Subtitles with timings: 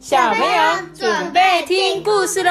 [0.00, 2.50] 小朋友准备听故事喽！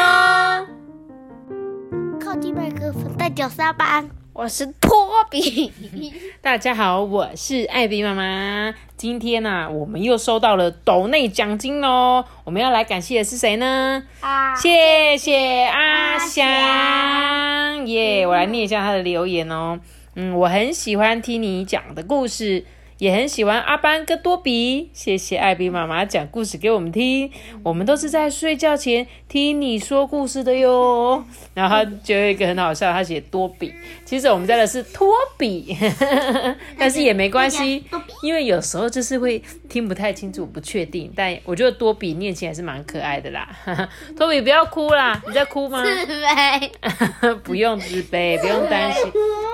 [2.24, 4.08] 靠近麦克风，带脚沙班。
[4.34, 4.92] 我是托
[5.32, 5.74] 比。
[6.44, 8.76] 大家好，我是艾比妈妈。
[8.96, 12.24] 今天呢，我们又收到了斗内奖金哦。
[12.44, 14.04] 我们要来感谢的是谁呢？
[14.20, 18.28] 啊，谢谢阿翔耶！
[18.28, 19.80] 我来念一下他的留言哦。
[20.14, 22.64] 嗯，我很喜欢听你讲的故事。
[23.00, 27.32] 也很喜欢阿班跟多比，谢谢艾比妈妈讲故事给我们听，
[27.64, 31.24] 我们都是在睡觉前听你说故事的哟。
[31.54, 35.78] 然后就有一个很好笑，他写多比，其实我们家的是托比，
[36.78, 37.86] 但是也没关系，
[38.22, 41.10] 因为有时候就是会听不太清楚，不确定。
[41.16, 43.48] 但我觉得多比念起来是蛮可爱的啦。
[44.18, 45.82] 托比不要哭啦，你在哭吗？
[45.86, 49.04] 自卑， 不用自卑，不用担心，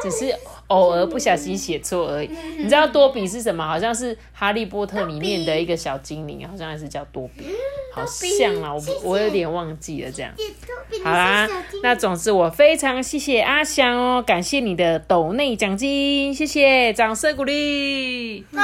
[0.02, 0.36] 只是。
[0.68, 2.30] 偶尔不小心写错而已。
[2.58, 3.66] 你知道多比是什么？
[3.66, 7.46] 好像是哈利波特里面的一个小精灵，好像还是叫多比，
[7.94, 10.32] 好像啊，我我有点忘记了这样。
[11.04, 11.48] 好啦，
[11.84, 18.44] 那总之我非常谢谢阿翔哦，感谢你的斗内奖金，谢谢，掌声鼓励。
[18.52, 18.60] 好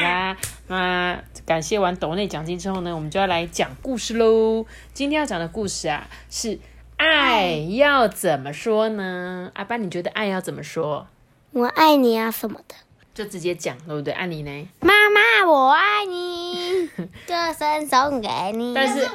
[0.00, 0.36] 啦，
[0.66, 4.66] 那感谢完斗内奖金之后呢，我们就要来讲故事喽。
[4.92, 6.58] 今天要讲的故事啊是。
[6.96, 9.50] 爱要怎么说呢？
[9.54, 11.06] 阿爸，你觉得爱要怎么说？
[11.52, 12.74] 我爱你啊，什么的，
[13.12, 14.12] 就直接讲，对不对？
[14.12, 14.68] 爱你呢？
[14.80, 16.88] 妈妈，我爱你，
[17.26, 18.74] 歌声送给你。
[18.74, 19.06] 但是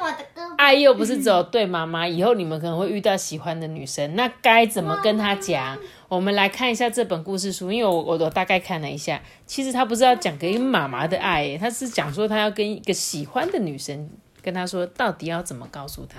[0.57, 5.77] 爱又不是只有对妈妈，以后你们可能会遇到喜欢的女生，那该怎么跟她讲？
[6.09, 14.09] 我们来看一下这本故事书，因为我我我大概看了一下，其实他不是要讲给妈妈的爱，他是讲说他要跟一个喜欢的女生
[14.41, 16.17] 跟他说，到底要怎么告诉他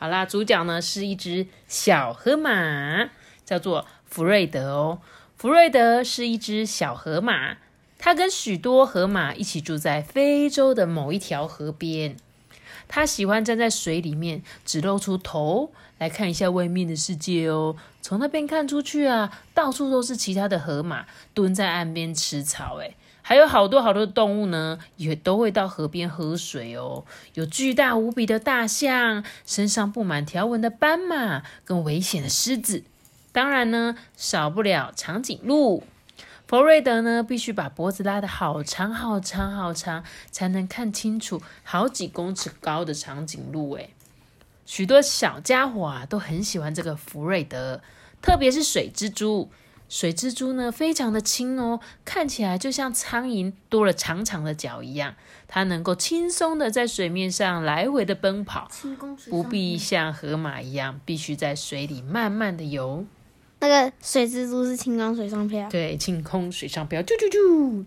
[0.00, 3.10] 好啦，主角呢是一只小河马，
[3.44, 5.02] 叫做福瑞德哦。
[5.36, 7.58] 福瑞德是一只小河马，
[7.98, 12.16] 它跟许多河马一起住在非洲的某一条河边。
[12.88, 17.76] 它喜欢站在水里面，只露出头来看一下外面的世界哦。
[18.00, 21.04] 从那边看出去啊，到处都是其他的河马
[21.34, 22.96] 蹲在岸边吃草，诶
[23.30, 27.04] 还有好多好多的动物呢，也都会到河边喝水哦。
[27.34, 32.82] 有巨大无比的大象，身上布满条纹的斑马，跟危险的狮子。
[33.30, 35.84] 当然呢，少不了长颈鹿。
[36.48, 40.02] 弗瑞德呢，必须把脖子拉得好长好长好长，
[40.32, 43.74] 才能看清楚好几公尺高的长颈鹿。
[43.76, 43.94] 诶
[44.66, 47.80] 许多小家伙啊，都很喜欢这个弗瑞德，
[48.20, 49.48] 特别是水蜘蛛。
[49.90, 55.16] 水蜘蛛呢，非常的轻哦，看起来就像苍蝇多了长长的脚一样。
[55.48, 58.70] 它能够轻松的在水面上来回的奔跑，
[59.28, 63.04] 不必像河马一样必须在水里慢慢的游。
[63.58, 67.84] 那个水蜘蛛是轻功水上漂，对，轻功水上漂，啾啾啾。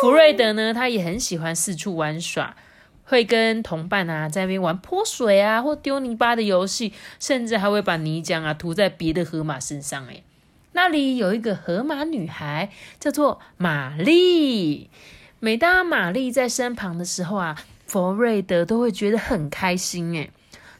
[0.00, 2.56] 福瑞德呢，他也很喜欢四处玩耍，
[3.04, 10.24] 会跟同伴啊在那边玩泼水啊或丢泥巴的游戏，甚至还会把泥浆啊涂在别的河马身上，哎。
[10.72, 14.90] 那里有一个河马女孩，叫做玛丽。
[15.38, 17.56] 每当玛丽在身旁的时候啊，
[17.86, 20.12] 佛瑞德都会觉得很开心。
[20.14, 20.30] 诶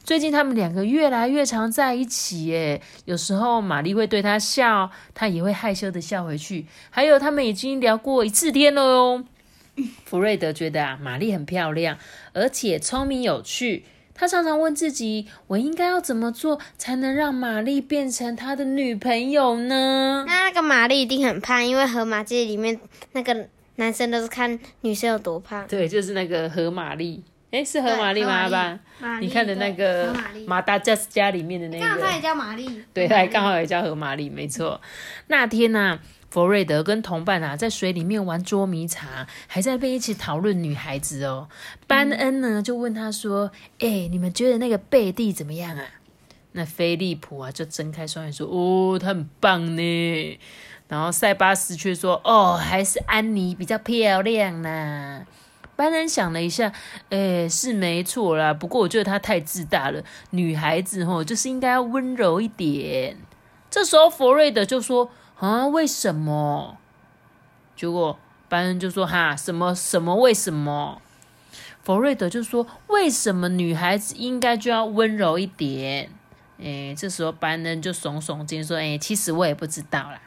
[0.03, 2.51] 最近他们两个越来越常在一起。
[2.51, 6.65] 诶有时候玛丽会对他笑，他也会害羞的笑回去。
[6.89, 9.23] 还有，他们已经聊过一次天了哦。
[10.05, 11.97] 弗瑞德觉得啊，玛丽很漂亮，
[12.33, 13.85] 而且聪明有趣。
[14.15, 22.79] 他常常问自己：“我应该要怎么做才能让玛丽变成他的女朋友呢？”那那个玛丽一定很胖，因为河马界里面
[23.13, 23.47] 那个
[23.77, 25.65] 男生都是看女生有多胖。
[25.67, 27.23] 对，就是那个河马丽。
[27.51, 28.49] 哎，是河马丽吗？
[28.49, 28.79] 吧？
[29.19, 30.11] 你看的那个
[30.47, 32.83] 马达加斯加里面的那个，刚好也叫玛丽。
[32.93, 34.81] 对，他刚好也叫河马丽，没错。
[35.27, 35.99] 那天呢？
[36.33, 41.47] 佛瑞德跟同伴啊，在水里面玩捉迷藏，还在被一起讨论女孩子哦。
[41.85, 45.85] 班恩呢，就问他说：“哎，你们觉得那个贝蒂怎么样啊？”
[46.53, 50.39] 那菲利普啊，就睁开双眼说：“哦，他很棒呢。”
[50.89, 55.27] 然后塞巴斯却说：“哦，还是安妮比较漂亮呢。”
[55.77, 56.73] 班恩想了一下，
[57.11, 58.51] 哎，是没错啦。
[58.51, 63.17] 不过我觉得她太自大了，女孩子吼就是应该要温柔一点。
[63.69, 65.11] 这时候佛瑞德就说。
[65.43, 66.77] 啊，为什么？
[67.75, 68.17] 结果
[68.47, 70.15] 班恩就说：“哈，什么什么？
[70.15, 71.01] 为什么？”
[71.83, 76.09] 弗瑞德就说：“为什么女孩子应该就要温柔一点？”
[76.63, 80.21] 哎，这时候班恩就耸耸肩说：“哎，其实我也不知道啦。”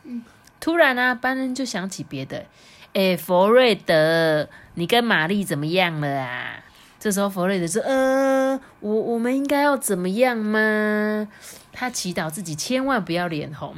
[0.60, 2.44] 突然呢，班恩就想起别的
[2.92, 6.62] ：“哎，弗瑞德，你跟玛丽怎么样了啊？”
[7.00, 11.26] 这时候弗瑞德说：“呃，我我们应该要怎么样吗？”
[11.72, 13.76] 他祈祷自己千万不要脸红。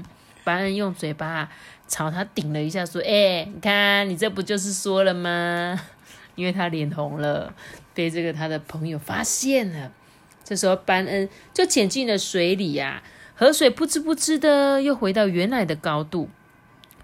[0.48, 1.50] 班恩用嘴巴
[1.86, 5.78] 朝他顶了一下，说：“哎，你看，你这不就是说了吗？
[6.36, 7.52] 因为他脸红了，
[7.92, 9.92] 被这个他的朋友发现了。
[10.42, 13.02] 这时候班恩就潜进了水里呀，
[13.34, 16.30] 河水噗哧噗哧的又回到原来的高度。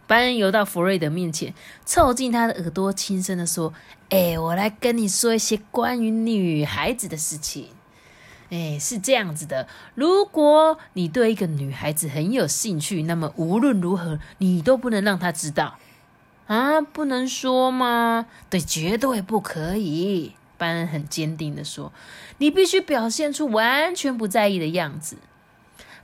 [0.06, 1.52] 班恩游到弗瑞德面前，
[1.84, 3.74] 凑近他的耳朵，轻声的说
[4.08, 7.68] ：“哎，我来跟你说一些关于女孩子的事情。
[8.54, 9.66] 哎，是这样子的，
[9.96, 15.78] 如果你对一个女孩子很有兴趣，那么无论如何，你都不能让她知道
[16.46, 18.26] 啊，不能说吗？
[18.48, 21.92] 对，绝对不可以。”班恩很坚定的说
[22.38, 25.16] ：“你必须表现出完全不在意的样子。”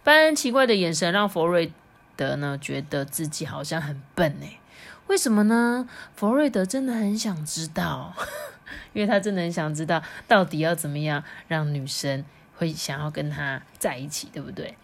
[0.03, 1.73] 班恩奇怪的眼神让弗瑞。
[2.17, 4.61] 德呢，觉得自己好像很笨哎，
[5.07, 5.89] 为什么呢？
[6.15, 8.13] 弗瑞德真的很想知道，
[8.93, 12.23] 因为他真的很想知道，到底要怎么样让女生
[12.61, 14.77] 会想要跟他在一起，对不对？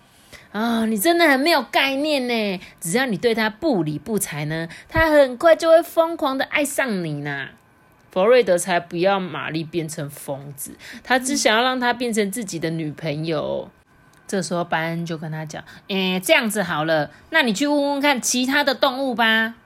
[0.53, 2.61] 啊，你真的很没有概念呢！
[2.81, 7.49] 只要你对他不理不睬呢，他很快就会疯狂的爱上你呢。
[8.11, 10.75] 弗瑞德才不要玛丽变成疯子，
[11.05, 13.71] 他只想要让她变成自己的女朋友。
[14.27, 19.57] 这时候班恩就跟他讲：“诶，这样子好了，那你去问问看其他的动物吧。”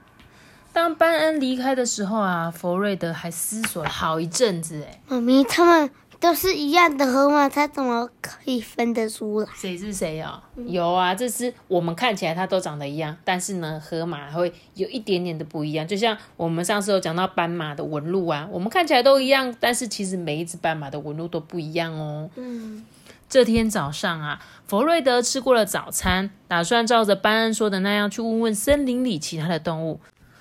[0.72, 4.80] 当班恩离开的时候啊，弗瑞德还思索了好一阵子。
[4.82, 5.90] 诶妈咪，他们
[6.20, 9.48] 都是一样的河马，它怎么可以分得出来？
[9.56, 10.40] 谁是谁哦？
[10.66, 15.88] 有啊，这是我们看起来它都长得一样，但是呢，河马会有一点点的不一样。
[15.88, 22.28] 就像我们上次有讲到斑马的纹路啊，我们看起来都一样，但是其实每一只斑马的纹路都不一样哦。
[22.36, 22.84] 嗯。
[23.30, 30.00] 这天早上啊，弗瑞德吃过了早餐，打算照着班恩说的那样去问问森林里其他的动物。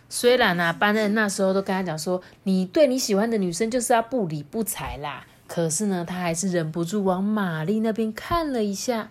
[0.09, 5.23] 虽然啊，班恩那时候都跟他讲说，你对你喜欢的女生就是要不理不睬啦。
[5.49, 9.09] 可是呢，他还是忍不住往玛丽那边看了一下。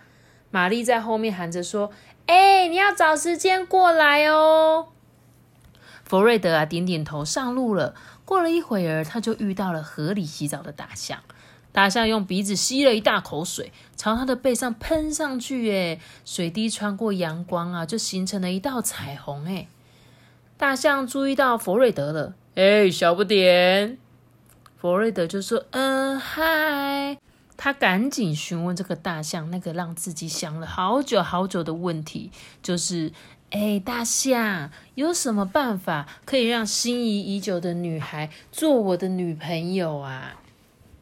[0.51, 1.91] 玛丽在后面喊着说
[2.27, 4.89] ：“哎，你要找时间过来哦。”
[6.07, 7.95] 弗瑞德啊，点点头，上路了。
[8.25, 11.19] 过了一会儿，他就遇到了河里洗澡的大象。
[11.73, 15.71] 大象用鼻子吸了一大口水，朝他的背上喷上去。
[15.71, 19.45] 哎，水滴穿过阳光啊，就形成了一道彩虹。
[19.45, 19.67] 哎，
[20.57, 22.35] 大象注意到弗瑞德了。
[22.55, 23.99] 哎，小不点，
[24.81, 27.19] 弗瑞德就说：“嗯，嗨。”
[27.57, 32.31] 他赶紧询问这个大象那个让自己想了好久好久的问题，
[32.63, 33.11] 就是
[33.51, 40.37] ：“哎，大象，有什么办法可以让心仪已久的女孩做我的女朋友啊？”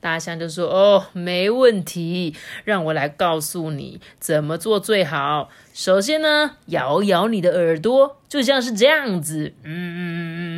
[0.00, 2.34] 大象就说：“哦，没问题，
[2.64, 5.50] 让我来告诉你怎么做最好。
[5.74, 9.52] 首先呢，摇摇你的耳朵，就像是这样子。
[9.62, 10.55] 嗯嗯嗯嗯嗯。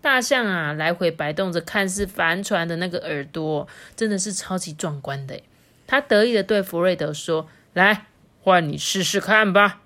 [0.00, 3.66] 大象啊，来回摆动着，看似帆船的那个耳朵，
[3.96, 5.40] 真的是超级壮观的。
[5.86, 8.06] 他得意的对弗瑞德说：‘来，
[8.40, 9.80] 换你试试看吧。’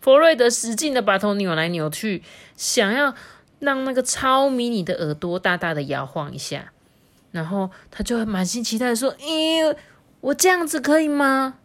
[0.00, 2.22] 弗瑞德使劲的把头扭来扭去，
[2.56, 3.14] 想要
[3.58, 6.72] 让那个超迷你的耳朵大大的摇晃一下。”
[7.32, 9.76] 然后他就满心期待说：“咦，
[10.20, 11.58] 我这样子可以吗？”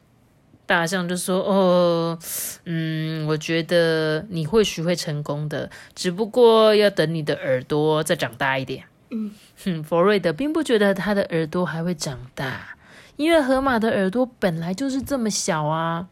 [0.70, 2.20] 大象就说：“哦，
[2.66, 9.32] 嗯，我觉得你或许会成功的，只不过要等你的耳朵再长大一点。”嗯，
[9.64, 12.78] 哼，佛瑞德并不觉得他的耳朵还会长大，
[13.16, 16.08] 因为河马的耳朵本来就是这么小啊。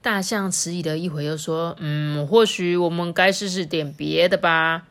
[0.00, 4.84] 大象迟疑了一会，又说：“嗯，或许我们该试试点别的吧。”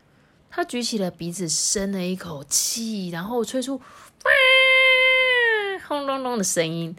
[0.52, 3.81] 他举起了鼻子，深了一口气，然后吹出“哇”
[5.87, 6.95] 轰隆隆的声音。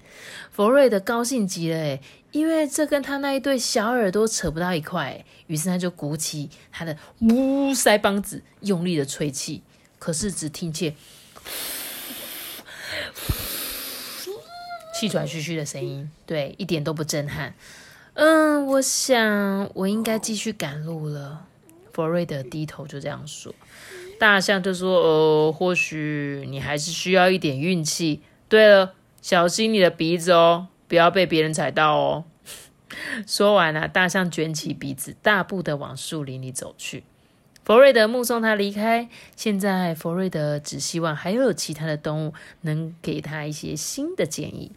[0.51, 2.01] 佛瑞德高兴极了，诶
[2.33, 5.25] 因为这跟他那一对小耳朵扯不到一块。
[5.47, 9.63] 于是他就鼓起他的呜腮帮子，用力的吹气。
[9.99, 10.95] 可是只听见
[14.95, 17.55] 气喘吁吁的声音，对，一点都不震撼。
[18.15, 21.47] 嗯，我想我应该继续赶路了。
[21.93, 23.55] 弗瑞德低头就这样说，
[24.19, 25.01] 大象就说
[25.49, 28.21] ：“呃，或许你还是需要一点运气。
[28.49, 32.25] 对了，小心你的鼻子哦，不要被别人踩到哦。
[33.27, 37.05] ”说完了，大象卷起鼻子，大步的往树林里走去。
[37.65, 39.09] 弗瑞德目送他离开。
[39.35, 44.71] 现在，弗瑞德只希望还有其他的动物能给他一些新的建议。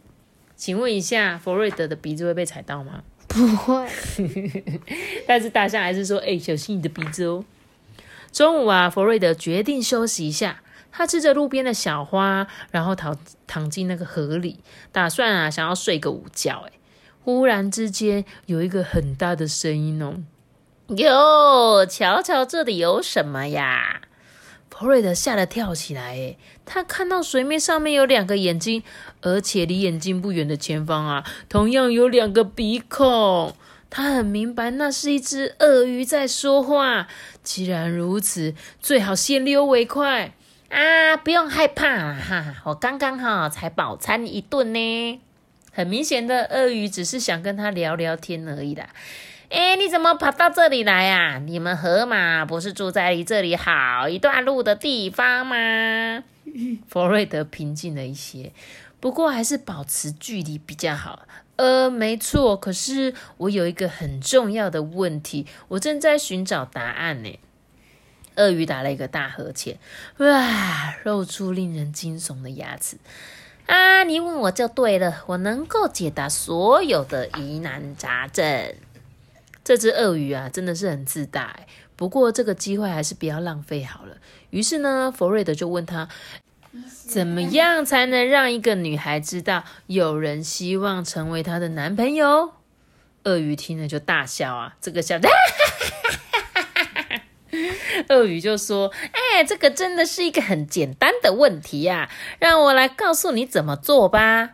[0.56, 3.04] 请问一下，弗瑞德的鼻子会被踩到吗？
[3.28, 3.86] 不会，
[5.24, 7.44] 但是大象还是说：“哎，小心你的鼻子哦。”
[8.32, 10.60] 中午啊，弗瑞德决定休息一下。
[10.92, 13.16] 他吃着路边的小花，然后躺
[13.46, 14.60] 躺进那个河里，
[14.92, 16.66] 打算啊想要睡个午觉。
[16.68, 16.72] 哎，
[17.22, 20.22] 忽然之间有一个很大的声音哦
[20.96, 24.02] ：“哟，瞧瞧这里有什么呀？”
[24.70, 28.82] 弗瑞德吓得跳起来，诶，他看到水面上面有两个眼睛，
[29.20, 33.54] 而且离眼睛不远的前方啊，同样有两个鼻孔。
[33.90, 37.08] 他很明白，那是一只鳄鱼在说话。
[37.42, 40.32] 既然如此，最好先溜为快。
[40.70, 45.20] 啊，不用害怕哈，我刚刚哈才饱餐一顿呢。
[45.72, 48.88] 很明显的，鳄鱼只是想跟他聊聊天而已啦。
[49.50, 51.38] 哎，你怎么跑到这里来啊？
[51.38, 56.22] 你们河马不是住在离这里好一段路的地方吗？
[56.88, 58.52] 弗瑞德平静了一些，
[59.00, 61.26] 不过还是保持距离比较好。
[61.56, 67.38] 呃，没错，可是我有一个很重要的问题，我正在寻找答案呢。
[68.36, 69.78] 鳄鱼打了一个大呵欠，
[70.18, 72.96] 哇，露出令人惊悚的牙齿。
[73.66, 78.74] 啊，你问我就对了，我能够解答所有的疑难杂症。
[79.62, 81.60] 这只鳄鱼啊，真的是很自大。
[81.94, 84.16] 不过这个机会还是不要浪费好了。
[84.48, 86.08] 于是呢，弗瑞德就问他，
[87.06, 92.54] 怎么样才能让一个女孩知道有人希望成为她的男朋友？
[93.24, 95.18] 鳄鱼听了就大笑啊，这个笑。
[98.08, 104.50] 鳄鱼就说：“哎，这个真的是一个很简单的问题呀，让我来告诉你怎么做吧。”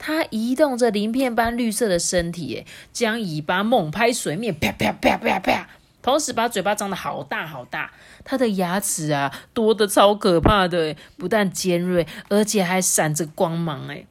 [0.00, 5.68] 它移动着鳞片般绿色的身体，将尾巴猛拍水面，啪啪啪啪啪，
[6.00, 7.90] 同时把嘴巴张得好大好大。
[8.24, 13.88] 它的牙齿啊，多的超可怕的，不但尖锐，而且还闪着光芒。
[13.88, 14.04] 哎，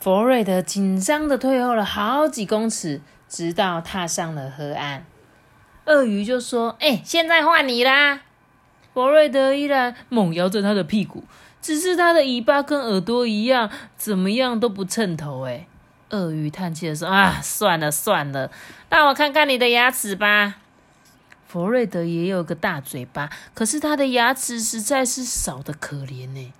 [0.00, 5.04] 佛瑞德紧张的退后了好几公尺，直到踏上了河岸。
[5.86, 8.20] 鳄鱼就说：“哎，现在换你啦！”
[8.92, 11.24] 博瑞德依然猛摇着他的屁股，
[11.62, 15.46] 只是他的尾巴跟耳朵一样，怎么样都不称头。
[15.46, 15.66] 哎，
[16.10, 18.50] 鳄鱼叹气的说：“啊，算了算了，
[18.88, 20.56] 让我看看你的牙齿吧。”
[21.46, 26.52] 佛瑞德也有个大嘴巴，可是他的牙齿实在是少的可怜呢。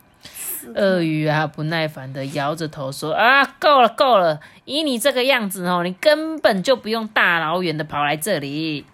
[0.75, 8.85] 鳄鱼啊，不耐烦的摇着头说：“啊，够了够了，以你这个样子哦，你根本就不用大老远的跑来这里。”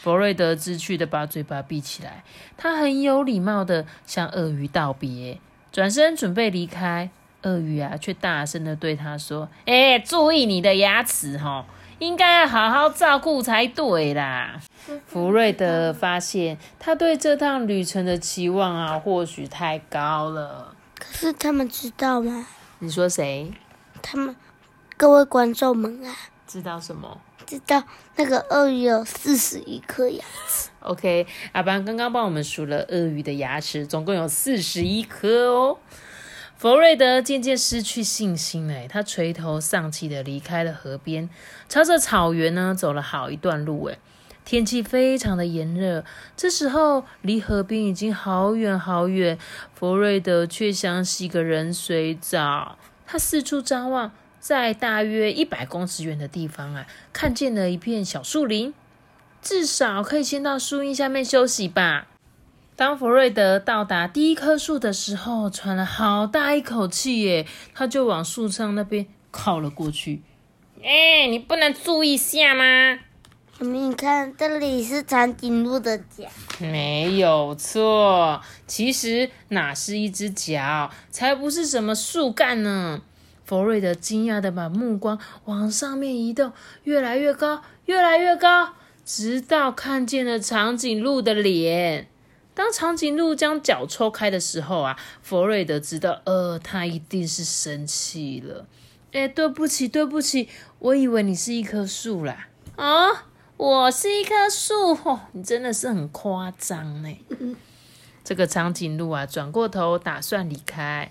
[0.00, 2.22] 弗瑞德知趣的把嘴巴闭起来，
[2.56, 5.40] 他很有礼貌的向鳄鱼道别，
[5.72, 7.10] 转身准备离开。
[7.42, 11.64] 鳄鱼啊，却大声的对他说：“哎，注意你的牙齿哈，
[12.00, 14.60] 应该要好好照顾才对啦。”
[15.06, 20.74] 弗瑞德发现他对这趟旅程的期望啊，或许太高了。
[20.98, 22.46] 可是他们知道吗？
[22.80, 23.52] 你说谁？
[24.02, 24.34] 他们
[24.96, 26.12] 各位观众们啊，
[26.48, 27.20] 知道什么？
[27.44, 27.84] 知道
[28.16, 30.70] 那个鳄鱼有四十一颗牙齿。
[30.80, 35.78] OK，阿班刚刚帮我们数了鳄鱼的牙齿，总共有四十一颗哦。
[36.56, 41.28] 弗瑞德渐渐失去信心了，他垂头丧气的离开了河边，
[41.68, 43.84] 朝着草原呢走了好一段路。
[43.84, 43.98] 哎，
[44.46, 46.02] 天气非常的炎热，
[46.34, 49.38] 这时候离河边已经好远好远，
[49.74, 52.78] 弗瑞德却想洗个冷水澡。
[53.06, 54.10] 他四处张望。
[54.48, 58.72] 在大约一百公尺远的地方啊，看见了一片小树林，
[59.42, 62.06] 至少可以先到树荫下面休息吧。
[62.74, 70.22] 当弗瑞德到达第一棵树的时候，喘了好大一口气耶，他就往树上那边靠了过去。
[70.82, 73.00] 哎，你不能注意下吗？
[73.58, 76.24] 你看，这里是长颈鹿的脚，
[76.58, 78.40] 没有错。
[78.66, 83.02] 其实哪是一只脚，才不是什么树干呢。
[83.48, 86.52] 弗瑞德惊讶的把目光往上面移动，
[86.84, 88.74] 越来越高，越来越高，
[89.06, 92.08] 直到看见了长颈鹿的脸。
[92.52, 98.66] 当长颈鹿将脚抽开的时候啊，弗瑞德知道，呃，他一定是生气了。
[99.12, 100.50] 哎，对不起，对不起，
[100.80, 102.48] 我以为你是一棵树啦。
[102.76, 103.24] 啊，
[103.56, 107.16] 我是一棵树，哦，你真的是很夸张呢。
[108.22, 111.08] 这个长颈鹿啊，转过头打算离开。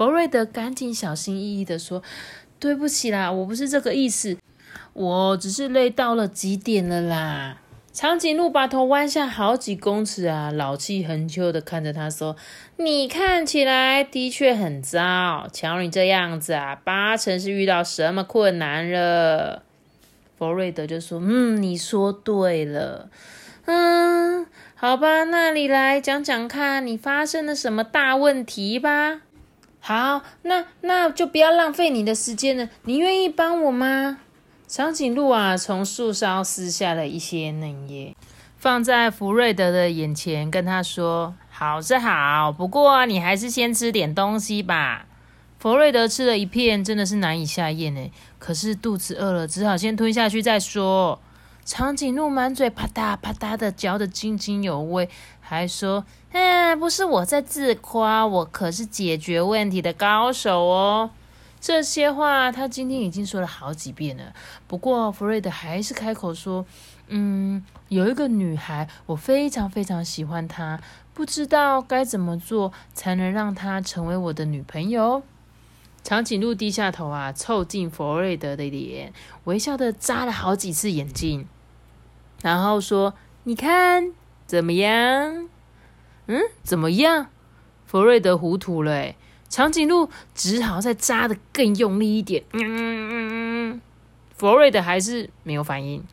[0.00, 2.02] 弗瑞德赶紧小心翼翼的说
[2.58, 4.38] ：“对不起啦，我不是这个意思，
[4.94, 7.58] 我只是累到了极点了啦。”
[7.92, 12.34] 长颈鹿把头弯下好几公尺啊，老气横秋的看着他说
[12.78, 19.64] ：“你看起来的确很糟，瞧你这样子啊，八成是遇到什么困难了。”
[20.38, 23.10] 弗瑞德就说：“嗯，你说对了，
[23.66, 29.20] 嗯，好吧，那你来讲讲看你发生了什么大问题吧。”
[29.80, 32.68] 好，那那就不要浪费你的时间了。
[32.84, 34.18] 你愿意帮我吗？
[34.68, 38.14] 长颈鹿啊，从树梢撕下了一些嫩叶，
[38.56, 45.06] 放在福瑞德的眼前，跟他说：“好是好，不过你还是先吃点东西吧。”
[45.58, 48.10] 弗瑞德吃了一片，真的是难以下咽呢。
[48.38, 51.20] 可是肚子饿了，只好先吞下去再说。
[51.72, 55.08] 长颈鹿满嘴啪嗒啪嗒的嚼得津津有味，
[55.38, 61.10] 还说：“哎，不是我在自夸，我可是解决问题的高手哦。”
[61.60, 64.32] 这些话他今天已经说了好几遍了。
[64.66, 66.66] 不过弗瑞德还是开口说
[67.06, 70.80] ：“嗯，有一个女孩，我非常非常喜欢她，
[71.14, 75.22] 不知道该怎么做才能让她成为我的女朋友。
[76.02, 79.12] 长颈鹿低下头啊，凑近弗瑞德的脸，
[79.44, 81.46] 微笑的眨了好几次眼睛，
[82.42, 84.12] 然后说：“你看
[84.46, 85.48] 怎么样？
[86.26, 87.26] 嗯，怎么样？”
[87.86, 89.14] 弗瑞德糊涂了，
[89.48, 92.44] 长颈鹿只好再扎的更用力一点。
[92.52, 93.10] 嗯嗯
[93.72, 93.80] 嗯，
[94.36, 96.04] 弗瑞德还是没有反应。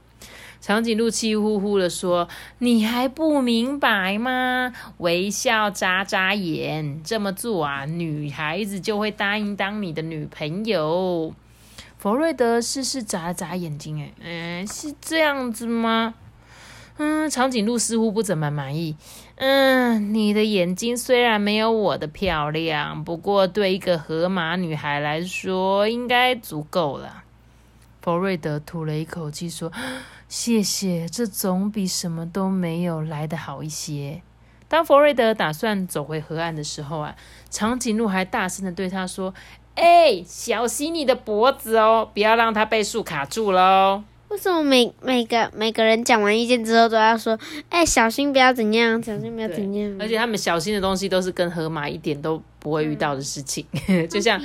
[0.60, 2.28] 长颈鹿气呼呼的说
[2.60, 4.74] ：“你还不明白吗？
[4.98, 11.34] 微笑眨眨眼，这么做啊，女孩子就会答应当你的女朋友。”
[11.98, 16.14] 弗瑞德试试眨了眨眼睛，哎，嗯，是这样子吗？
[16.98, 18.96] 嗯，长颈鹿似乎不怎么满意。
[19.36, 27.24] 嗯，你的眼睛虽然没有我的漂亮，不过对一个河马女孩来说，应该足够了。
[28.02, 29.72] 弗瑞德吐了一口气说。
[30.30, 34.22] 谢谢，这总比什么都没有来的好一些。
[34.68, 37.16] 当弗瑞德打算走回河岸的时候啊，
[37.50, 39.34] 长颈鹿还大声的对他说
[39.78, 53.66] ：“哎，小心你的脖子哦，不要让它被树卡住喽。”为什么每每个每个人讲完意见之后都要说：“哎，小心不要怎样，小心不要怎样？”而且他们小心的东西都是跟河马一点都不会遇到的事情，
[54.10, 54.42] 就像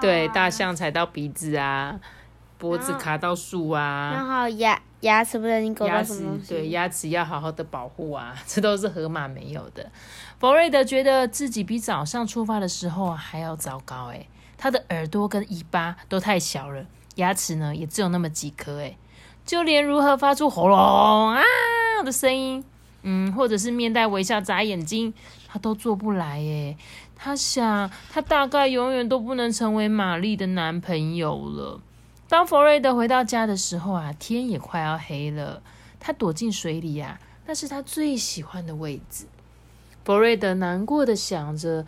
[0.00, 1.98] 对大象踩到鼻子啊，
[2.58, 4.80] 脖子卡到树啊，然后牙。
[5.02, 9.88] 牙齿不小心勾到什么对，牙齿要好好的保护啊， 这都是河马没有的。
[10.40, 14.26] 弗瑞德觉得自己比早上出发的时候还要糟糕诶，
[14.58, 16.84] 他的耳朵跟尾巴都太小了，
[17.14, 18.98] 牙齿呢也只有那么几颗诶，
[19.46, 20.76] 就连如何发出喉咙
[21.30, 21.42] 啊
[22.04, 22.62] 的声音，
[23.02, 25.14] 嗯，或者是面带微笑眨眼睛，
[25.46, 26.76] 他都做不来诶。
[27.20, 31.80] 他想，他大概永远都不能成为玛丽的男朋友了。
[32.28, 35.62] 当弗瑞德回到家的时候啊，天也快要黑了。
[35.98, 39.26] 他躲进水里呀，那是他最喜欢的位置。
[40.04, 41.84] 弗瑞德难过的想着，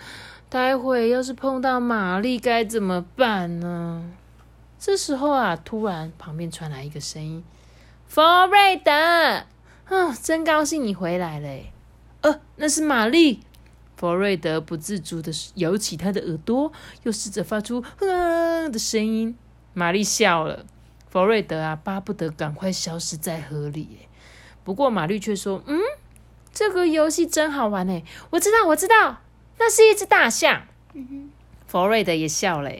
[0.50, 4.02] 待会要是碰到玛丽该怎么办呢？
[4.80, 7.44] 这时候啊，突然旁边传来一个声音
[8.08, 11.48] ：“弗瑞德，啊，真高兴你回来了。”
[12.22, 13.44] 呃，那是玛丽。
[13.96, 16.72] 弗瑞德不自主的摇起他的耳朵，
[17.04, 19.36] 又试着发出“哼”的声音。
[19.72, 20.66] 玛丽笑了，
[21.08, 24.08] 弗瑞德啊，巴不得赶快消失在河里。
[24.64, 25.78] 不过玛丽却说：“嗯，
[26.52, 28.02] 这个游戏真好玩呢。
[28.30, 29.18] 我知道，我知道，
[29.60, 30.62] 那是一只大象。”
[31.68, 32.72] 弗瑞德也笑了。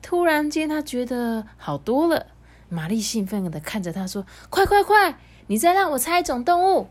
[0.00, 2.28] 突然间，他觉得好多了。
[2.70, 6.88] 玛丽兴奋的看着他说：“快快快，你再让我猜一种动物。”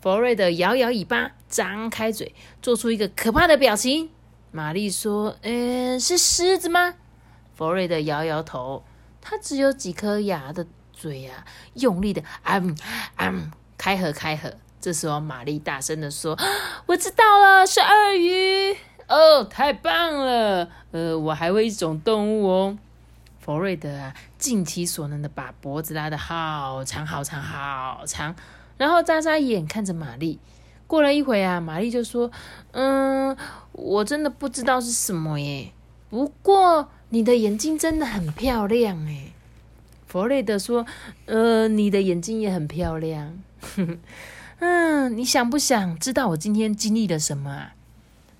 [0.00, 4.10] 弗瑞德摇摇尾巴，张开嘴，做出一个可怕的表情。
[4.50, 6.94] 玛丽说：“嗯，是狮子吗？”
[7.54, 8.84] 弗瑞德摇摇头，
[9.20, 12.62] 他只有几颗牙的嘴呀，用力的啊
[13.16, 14.54] 啊开合开合。
[14.80, 16.38] 这时候，玛丽大声的说
[16.86, 18.76] ：“我知道了，是鳄鱼
[19.08, 20.68] 哦，太棒了！
[20.92, 22.78] 呃，我还会一种动物哦。”
[23.40, 28.34] 弗瑞德啊，尽其所能的把脖子拉得好长好长好长，
[28.76, 30.38] 然后眨眨眼看着玛丽。
[30.86, 32.30] 过了一会啊，玛丽就说
[32.72, 33.36] ：“嗯，
[33.72, 35.72] 我真的不知道是什么耶，
[36.10, 39.32] 不过。”你的眼睛真的很漂亮诶。
[40.06, 40.84] 弗瑞德说
[41.24, 43.38] ：“呃，你的眼睛也很漂亮。
[44.60, 47.74] 嗯，你想不想知道我今天经历了什么啊？”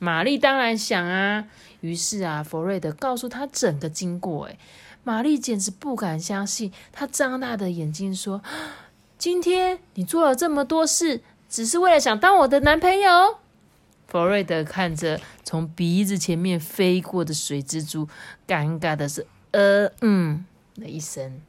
[0.01, 1.47] 玛丽当然想啊。
[1.81, 4.47] 于是啊，弗瑞德告诉他整个经过。
[4.47, 4.59] 诶，
[5.05, 8.43] 玛丽简直不敢相信，她张大的眼睛说
[9.17, 13.39] ：“今天你做了这么多事，只是为了想当我的男朋友？”
[14.09, 18.09] 弗瑞德看着从鼻子前面飞过的水蜘蛛，
[18.47, 21.41] 尴尬的是呃嗯的一声。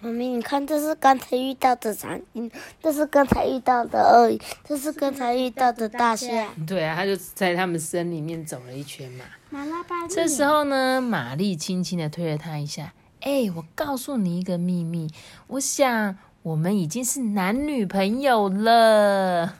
[0.00, 2.50] 妈咪，你看，这是刚才遇到的苍蝇，
[2.82, 6.48] 这是刚才遇到的鳄鱼，这是刚才遇到的大象。
[6.66, 9.24] 对啊，他就在他们身里面走了一圈嘛。
[10.08, 12.92] 这时候呢，玛丽轻轻的推了他一下。
[13.20, 15.10] 哎，我告诉你一个秘密，
[15.46, 19.54] 我想我们已经是男女朋友了。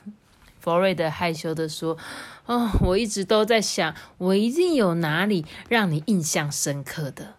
[0.59, 1.97] 弗瑞德害羞的说。
[2.45, 7.33] 哦，我一直都在想，我一定有哪里让你印象深刻的。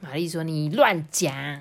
[0.00, 1.60] 玛丽说：“你乱讲。”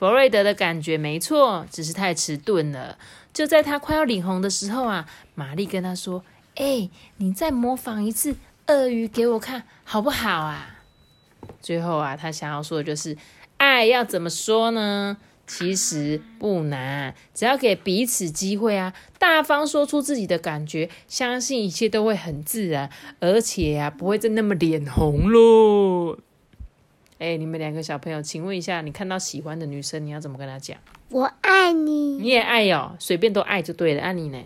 [0.00, 2.96] 弗瑞德的感觉没错，只是太迟钝了。
[3.34, 6.24] 就在他快要脸红的时候啊，玛丽跟他说
[6.56, 8.36] ：“哎，你再模仿一次
[8.68, 10.78] 鳄鱼给我看好不好啊？”
[11.60, 13.14] 最后啊，他想要说的就是：
[13.58, 15.18] 爱要怎么说呢？
[15.46, 22.88] 其实不难，只要给彼此机会啊，大方说出自己的感觉，相信一切都会很自然，
[23.20, 26.16] 而且啊，不会再那么脸红喽。
[27.20, 30.78] 哎，你们两个小朋友，请问一下，你看到喜欢的女生，你要怎么跟她讲？
[31.10, 32.16] 我爱你。
[32.16, 34.00] 你也爱哟，随便都爱就对了。
[34.00, 34.42] 爱你呢？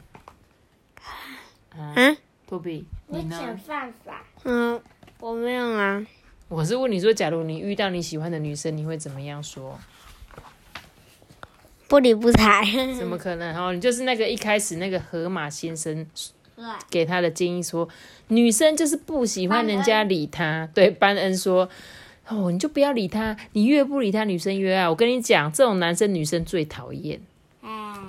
[1.71, 2.17] 啊，
[2.49, 3.57] 托比，你呢？
[3.69, 4.25] 办法。
[4.43, 4.81] 嗯，
[5.21, 6.05] 我没有啊。
[6.49, 9.79] 我是问你说，假如你遇到你喜欢的女生，你会怎么样说？
[11.87, 12.65] 不理不睬。
[12.99, 13.57] 怎么可能？
[13.57, 16.05] 哦，你就是那个一开始那个河马先生
[16.91, 17.89] 给他的建议说，
[18.29, 20.69] 女生就是不喜欢人家理她。
[20.75, 21.69] 对，班恩说，
[22.29, 24.89] 哦，你就不要理他，你越不理他，女生越爱。
[24.89, 27.21] 我跟你讲，这种男生女生最讨厌。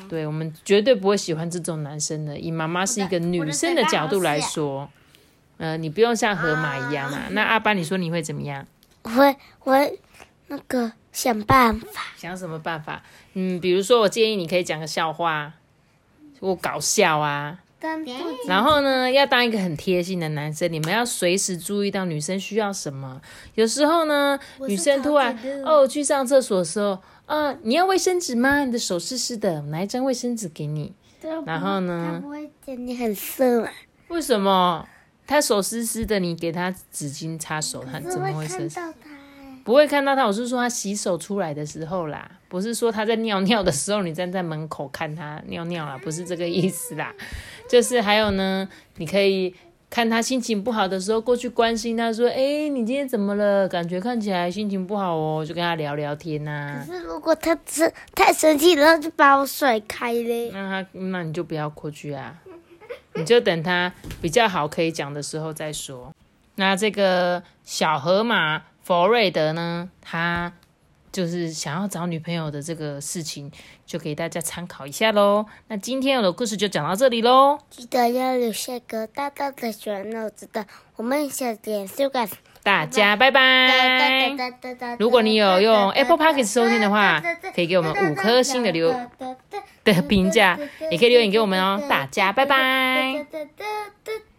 [0.07, 2.37] 对，我们绝对不会喜欢这种男生的。
[2.37, 4.87] 以妈妈是一个女生的角度来说，
[5.57, 7.23] 呃，你不用像河马一样嘛。
[7.31, 8.65] 那阿班，你说你会怎么样？
[9.03, 9.99] 我会，我会
[10.47, 12.13] 那个想办法。
[12.17, 13.01] 想什么办法？
[13.33, 15.53] 嗯，比如说，我建议你可以讲个笑话，
[16.39, 17.59] 我搞笑啊。
[18.47, 23.21] 然后呢，要当一个很贴心的男生，你们要随时注意到女生需要什么。
[23.55, 26.99] 有时候呢，女生突然哦去上厕所的时候。
[27.25, 28.63] 啊，你要卫生纸吗？
[28.65, 30.93] 你的手湿湿的，拿一张卫生纸给你。
[31.43, 32.11] 然后呢？
[32.13, 33.69] 他不会觉得你很色吗？
[34.09, 34.87] 为什么？
[35.25, 38.69] 他手湿湿的，你给他纸巾擦手，他怎么会湿？
[39.65, 40.25] 不会看到他。
[40.25, 47.13] 我是说他洗手出来的时候啦，不是说他在尿尿的时候，你站在门口看他尿尿啦，不是这个意思啦。
[47.67, 49.53] 就是还有呢，你可以。
[49.87, 53.65] 看他心情不好的时候，过去关心他，说：“哎，你今天怎么了？
[53.69, 56.83] 感觉看起来心情不好哦。”就跟他聊聊天呐。
[56.85, 60.49] 可是如果他是太生气然后，就把我甩开嘞。
[60.51, 62.35] 那他，那你就不要过去啊，
[63.13, 66.11] 你就等他比较好可以讲的时候再说。
[66.55, 70.53] 那这个小河马佛瑞德呢，他。
[71.11, 73.49] 就是想要找女朋友的这个事情，
[73.85, 75.45] 就给大家参考一下喽。
[75.69, 77.57] 那今天我的故事就讲到这里喽。
[77.69, 80.65] 记得要留下个大大的小脑子的，
[80.97, 82.27] 我们下点修改。
[82.63, 84.35] 大家拜拜。
[84.99, 87.23] 如果你有用 Apple Podcast 收听的话，
[87.55, 88.93] 可以给我们五颗星的留
[89.85, 90.59] 的评价，
[90.91, 91.81] 也可以留言给我们哦。
[91.87, 93.25] 大家拜拜。